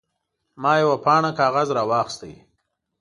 [0.61, 2.21] ما یوه پاڼه کاغذ راواخیست.